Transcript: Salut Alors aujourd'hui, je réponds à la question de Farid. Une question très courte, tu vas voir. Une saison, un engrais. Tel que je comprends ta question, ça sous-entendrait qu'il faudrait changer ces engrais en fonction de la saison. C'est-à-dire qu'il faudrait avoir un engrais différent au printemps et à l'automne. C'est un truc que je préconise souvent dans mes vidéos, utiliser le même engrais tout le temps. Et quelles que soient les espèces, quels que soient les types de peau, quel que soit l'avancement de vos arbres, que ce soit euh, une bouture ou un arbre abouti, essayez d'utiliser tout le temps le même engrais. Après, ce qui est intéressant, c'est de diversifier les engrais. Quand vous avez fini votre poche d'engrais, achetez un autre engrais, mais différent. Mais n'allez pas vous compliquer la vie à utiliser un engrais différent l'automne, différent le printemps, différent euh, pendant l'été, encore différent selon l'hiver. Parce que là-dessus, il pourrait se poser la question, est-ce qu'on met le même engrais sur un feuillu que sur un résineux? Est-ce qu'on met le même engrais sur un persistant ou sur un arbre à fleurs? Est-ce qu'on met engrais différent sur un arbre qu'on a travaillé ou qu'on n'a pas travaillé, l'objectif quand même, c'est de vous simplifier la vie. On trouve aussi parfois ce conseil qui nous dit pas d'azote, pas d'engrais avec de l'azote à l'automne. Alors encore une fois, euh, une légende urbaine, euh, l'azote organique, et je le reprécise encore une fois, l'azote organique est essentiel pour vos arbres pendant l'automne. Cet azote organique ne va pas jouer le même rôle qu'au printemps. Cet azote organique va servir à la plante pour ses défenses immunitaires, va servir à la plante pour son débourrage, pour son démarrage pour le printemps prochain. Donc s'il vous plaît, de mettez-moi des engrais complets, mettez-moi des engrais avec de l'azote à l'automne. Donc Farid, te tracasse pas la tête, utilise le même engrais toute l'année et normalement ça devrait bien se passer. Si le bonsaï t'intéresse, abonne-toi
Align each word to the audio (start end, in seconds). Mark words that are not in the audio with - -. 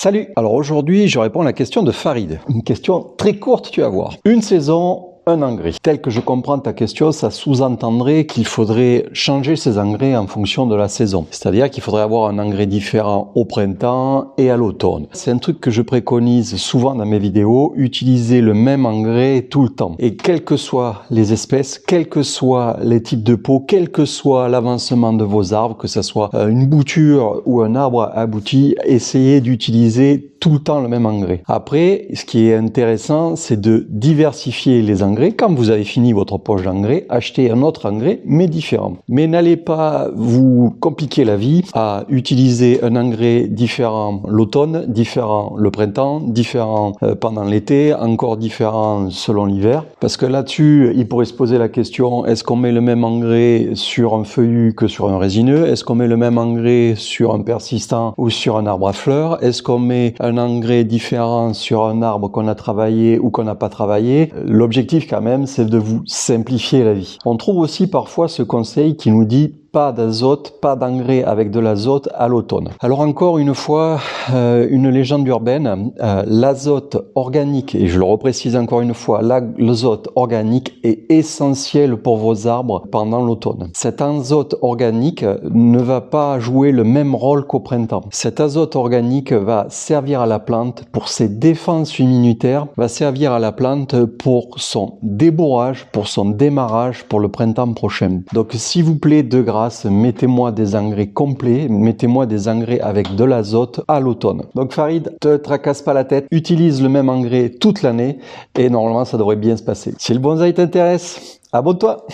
Salut 0.00 0.28
Alors 0.36 0.54
aujourd'hui, 0.54 1.08
je 1.08 1.18
réponds 1.18 1.40
à 1.40 1.44
la 1.44 1.52
question 1.52 1.82
de 1.82 1.90
Farid. 1.90 2.38
Une 2.48 2.62
question 2.62 3.04
très 3.18 3.34
courte, 3.34 3.72
tu 3.72 3.80
vas 3.80 3.88
voir. 3.88 4.14
Une 4.24 4.42
saison, 4.42 5.07
un 5.28 5.42
engrais. 5.42 5.74
Tel 5.82 6.00
que 6.00 6.10
je 6.10 6.20
comprends 6.20 6.58
ta 6.58 6.72
question, 6.72 7.12
ça 7.12 7.30
sous-entendrait 7.30 8.26
qu'il 8.26 8.46
faudrait 8.46 9.06
changer 9.12 9.56
ces 9.56 9.78
engrais 9.78 10.16
en 10.16 10.26
fonction 10.26 10.66
de 10.66 10.74
la 10.74 10.88
saison. 10.88 11.26
C'est-à-dire 11.30 11.70
qu'il 11.70 11.82
faudrait 11.82 12.02
avoir 12.02 12.30
un 12.30 12.38
engrais 12.38 12.66
différent 12.66 13.30
au 13.34 13.44
printemps 13.44 14.32
et 14.38 14.50
à 14.50 14.56
l'automne. 14.56 15.06
C'est 15.12 15.30
un 15.30 15.38
truc 15.38 15.60
que 15.60 15.70
je 15.70 15.82
préconise 15.82 16.56
souvent 16.56 16.94
dans 16.94 17.06
mes 17.06 17.18
vidéos, 17.18 17.72
utiliser 17.76 18.40
le 18.40 18.54
même 18.54 18.86
engrais 18.86 19.42
tout 19.42 19.62
le 19.62 19.68
temps. 19.68 19.94
Et 19.98 20.16
quelles 20.16 20.44
que 20.44 20.56
soient 20.56 21.02
les 21.10 21.32
espèces, 21.32 21.78
quels 21.78 22.08
que 22.08 22.22
soient 22.22 22.78
les 22.82 23.02
types 23.02 23.22
de 23.22 23.34
peau, 23.34 23.60
quel 23.60 23.90
que 23.90 24.04
soit 24.04 24.48
l'avancement 24.48 25.12
de 25.12 25.24
vos 25.24 25.52
arbres, 25.52 25.76
que 25.76 25.88
ce 25.88 26.02
soit 26.02 26.30
euh, 26.34 26.48
une 26.48 26.66
bouture 26.66 27.42
ou 27.46 27.60
un 27.62 27.74
arbre 27.74 28.10
abouti, 28.14 28.76
essayez 28.84 29.40
d'utiliser 29.40 30.32
tout 30.40 30.50
le 30.50 30.58
temps 30.58 30.80
le 30.80 30.88
même 30.88 31.06
engrais. 31.06 31.42
Après, 31.46 32.08
ce 32.14 32.24
qui 32.24 32.48
est 32.48 32.54
intéressant, 32.54 33.36
c'est 33.36 33.60
de 33.60 33.86
diversifier 33.88 34.82
les 34.82 35.02
engrais. 35.02 35.32
Quand 35.32 35.52
vous 35.52 35.70
avez 35.70 35.84
fini 35.84 36.12
votre 36.12 36.38
poche 36.38 36.62
d'engrais, 36.62 37.06
achetez 37.08 37.50
un 37.50 37.62
autre 37.62 37.86
engrais, 37.86 38.20
mais 38.24 38.46
différent. 38.46 38.98
Mais 39.08 39.26
n'allez 39.26 39.56
pas 39.56 40.08
vous 40.14 40.74
compliquer 40.80 41.24
la 41.24 41.36
vie 41.36 41.62
à 41.74 42.04
utiliser 42.08 42.82
un 42.82 42.96
engrais 42.96 43.46
différent 43.48 44.22
l'automne, 44.28 44.84
différent 44.88 45.54
le 45.56 45.70
printemps, 45.70 46.20
différent 46.20 46.92
euh, 47.02 47.14
pendant 47.14 47.44
l'été, 47.44 47.94
encore 47.94 48.36
différent 48.36 49.10
selon 49.10 49.46
l'hiver. 49.46 49.84
Parce 50.00 50.16
que 50.16 50.26
là-dessus, 50.26 50.92
il 50.94 51.08
pourrait 51.08 51.24
se 51.24 51.34
poser 51.34 51.58
la 51.58 51.68
question, 51.68 52.24
est-ce 52.26 52.44
qu'on 52.44 52.56
met 52.56 52.72
le 52.72 52.80
même 52.80 53.04
engrais 53.04 53.70
sur 53.74 54.14
un 54.14 54.24
feuillu 54.24 54.74
que 54.74 54.86
sur 54.86 55.08
un 55.08 55.18
résineux? 55.18 55.66
Est-ce 55.66 55.84
qu'on 55.84 55.94
met 55.94 56.08
le 56.08 56.16
même 56.16 56.38
engrais 56.38 56.94
sur 56.96 57.34
un 57.34 57.40
persistant 57.40 58.14
ou 58.16 58.30
sur 58.30 58.56
un 58.56 58.66
arbre 58.66 58.88
à 58.88 58.92
fleurs? 58.92 59.42
Est-ce 59.42 59.62
qu'on 59.62 59.78
met 59.78 60.14
engrais 60.36 60.84
différent 60.84 61.54
sur 61.54 61.84
un 61.84 62.02
arbre 62.02 62.28
qu'on 62.28 62.48
a 62.48 62.54
travaillé 62.54 63.18
ou 63.18 63.30
qu'on 63.30 63.44
n'a 63.44 63.54
pas 63.54 63.68
travaillé, 63.68 64.32
l'objectif 64.44 65.08
quand 65.08 65.22
même, 65.22 65.46
c'est 65.46 65.64
de 65.64 65.78
vous 65.78 66.02
simplifier 66.04 66.84
la 66.84 66.92
vie. 66.92 67.18
On 67.24 67.36
trouve 67.36 67.58
aussi 67.58 67.86
parfois 67.86 68.28
ce 68.28 68.42
conseil 68.42 68.96
qui 68.96 69.10
nous 69.10 69.24
dit 69.24 69.54
pas 69.72 69.92
d'azote, 69.92 70.60
pas 70.60 70.76
d'engrais 70.76 71.22
avec 71.24 71.50
de 71.50 71.60
l'azote 71.60 72.08
à 72.14 72.28
l'automne. 72.28 72.70
Alors 72.80 73.00
encore 73.00 73.38
une 73.38 73.54
fois, 73.54 74.00
euh, 74.32 74.66
une 74.70 74.88
légende 74.88 75.26
urbaine, 75.26 75.92
euh, 76.00 76.22
l'azote 76.26 76.96
organique, 77.14 77.74
et 77.74 77.86
je 77.86 77.98
le 77.98 78.04
reprécise 78.04 78.56
encore 78.56 78.80
une 78.80 78.94
fois, 78.94 79.20
l'azote 79.22 80.08
organique 80.16 80.74
est 80.84 81.10
essentiel 81.10 81.96
pour 81.96 82.16
vos 82.16 82.46
arbres 82.46 82.84
pendant 82.90 83.22
l'automne. 83.22 83.70
Cet 83.74 84.00
azote 84.00 84.56
organique 84.62 85.24
ne 85.52 85.78
va 85.78 86.00
pas 86.00 86.38
jouer 86.38 86.72
le 86.72 86.84
même 86.84 87.14
rôle 87.14 87.46
qu'au 87.46 87.60
printemps. 87.60 88.04
Cet 88.10 88.40
azote 88.40 88.76
organique 88.76 89.32
va 89.32 89.66
servir 89.68 90.20
à 90.20 90.26
la 90.26 90.38
plante 90.38 90.84
pour 90.92 91.08
ses 91.08 91.28
défenses 91.28 91.98
immunitaires, 91.98 92.66
va 92.76 92.88
servir 92.88 93.32
à 93.32 93.38
la 93.38 93.52
plante 93.52 94.04
pour 94.04 94.54
son 94.56 94.98
débourrage, 95.02 95.86
pour 95.92 96.08
son 96.08 96.24
démarrage 96.26 97.04
pour 97.04 97.20
le 97.20 97.28
printemps 97.28 97.72
prochain. 97.72 98.20
Donc 98.32 98.52
s'il 98.54 98.84
vous 98.84 98.98
plaît, 98.98 99.22
de 99.22 99.40
mettez-moi 99.84 100.52
des 100.52 100.74
engrais 100.74 101.08
complets, 101.08 101.68
mettez-moi 101.68 102.26
des 102.26 102.48
engrais 102.48 102.80
avec 102.80 103.14
de 103.14 103.24
l'azote 103.24 103.80
à 103.88 104.00
l'automne. 104.00 104.42
Donc 104.54 104.72
Farid, 104.72 105.16
te 105.20 105.36
tracasse 105.36 105.82
pas 105.82 105.92
la 105.92 106.04
tête, 106.04 106.26
utilise 106.30 106.82
le 106.82 106.88
même 106.88 107.08
engrais 107.08 107.50
toute 107.50 107.82
l'année 107.82 108.18
et 108.56 108.70
normalement 108.70 109.04
ça 109.04 109.18
devrait 109.18 109.36
bien 109.36 109.56
se 109.56 109.62
passer. 109.62 109.94
Si 109.98 110.12
le 110.12 110.18
bonsaï 110.18 110.54
t'intéresse, 110.54 111.40
abonne-toi 111.52 112.06